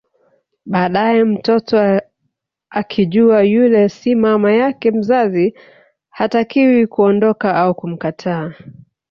[0.65, 2.01] Baadae mtoto
[2.69, 5.55] akijua yule si mama yake mzazi
[6.09, 8.51] hatakiwi kuondoka au kumkataa